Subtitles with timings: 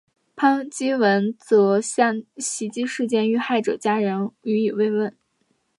[0.35, 5.15] 潘基文则向袭击事件遇害者家人致以慰问。